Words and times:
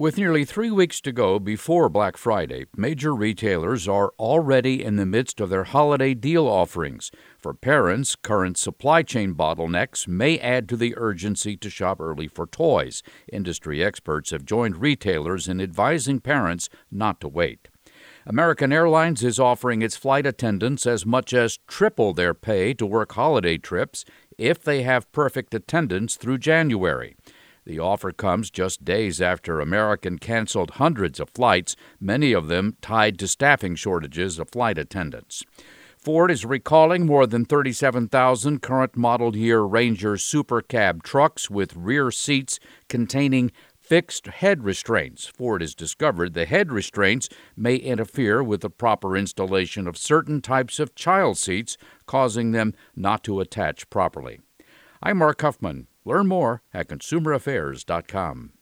With 0.00 0.16
nearly 0.16 0.44
three 0.44 0.70
weeks 0.70 1.00
to 1.00 1.10
go 1.10 1.40
before 1.40 1.88
Black 1.88 2.16
Friday, 2.16 2.66
major 2.76 3.12
retailers 3.12 3.88
are 3.88 4.12
already 4.16 4.84
in 4.84 4.94
the 4.94 5.04
midst 5.04 5.40
of 5.40 5.50
their 5.50 5.64
holiday 5.64 6.14
deal 6.14 6.46
offerings. 6.46 7.10
For 7.36 7.52
parents, 7.52 8.14
current 8.14 8.56
supply 8.58 9.02
chain 9.02 9.34
bottlenecks 9.34 10.06
may 10.06 10.38
add 10.38 10.68
to 10.68 10.76
the 10.76 10.94
urgency 10.96 11.56
to 11.56 11.68
shop 11.68 12.00
early 12.00 12.28
for 12.28 12.46
toys. 12.46 13.02
Industry 13.32 13.82
experts 13.82 14.30
have 14.30 14.44
joined 14.44 14.76
retailers 14.76 15.48
in 15.48 15.60
advising 15.60 16.20
parents 16.20 16.68
not 16.92 17.20
to 17.22 17.26
wait. 17.26 17.66
American 18.24 18.72
Airlines 18.72 19.24
is 19.24 19.40
offering 19.40 19.82
its 19.82 19.96
flight 19.96 20.26
attendants 20.26 20.86
as 20.86 21.04
much 21.04 21.34
as 21.34 21.58
triple 21.66 22.12
their 22.12 22.34
pay 22.34 22.72
to 22.72 22.86
work 22.86 23.14
holiday 23.14 23.58
trips 23.58 24.04
if 24.38 24.62
they 24.62 24.82
have 24.82 25.10
perfect 25.10 25.54
attendance 25.54 26.14
through 26.14 26.38
January. 26.38 27.16
The 27.68 27.78
offer 27.78 28.12
comes 28.12 28.50
just 28.50 28.82
days 28.82 29.20
after 29.20 29.60
American 29.60 30.18
canceled 30.18 30.70
hundreds 30.70 31.20
of 31.20 31.28
flights, 31.28 31.76
many 32.00 32.32
of 32.32 32.48
them 32.48 32.78
tied 32.80 33.18
to 33.18 33.28
staffing 33.28 33.74
shortages 33.74 34.38
of 34.38 34.48
flight 34.48 34.78
attendants. 34.78 35.44
Ford 35.98 36.30
is 36.30 36.46
recalling 36.46 37.04
more 37.04 37.26
than 37.26 37.44
37,000 37.44 38.62
current 38.62 38.96
model 38.96 39.36
year 39.36 39.60
Ranger 39.60 40.16
Super 40.16 40.62
Cab 40.62 41.02
trucks 41.02 41.50
with 41.50 41.76
rear 41.76 42.10
seats 42.10 42.58
containing 42.88 43.52
fixed 43.78 44.28
head 44.28 44.64
restraints. 44.64 45.26
Ford 45.26 45.60
has 45.60 45.74
discovered 45.74 46.32
the 46.32 46.46
head 46.46 46.72
restraints 46.72 47.28
may 47.54 47.76
interfere 47.76 48.42
with 48.42 48.62
the 48.62 48.70
proper 48.70 49.14
installation 49.14 49.86
of 49.86 49.98
certain 49.98 50.40
types 50.40 50.78
of 50.78 50.94
child 50.94 51.36
seats, 51.36 51.76
causing 52.06 52.52
them 52.52 52.72
not 52.96 53.22
to 53.24 53.40
attach 53.40 53.90
properly. 53.90 54.40
I'm 55.02 55.18
Mark 55.18 55.42
Huffman. 55.42 55.86
Learn 56.08 56.26
more 56.26 56.62
at 56.72 56.88
consumeraffairs.com. 56.88 58.57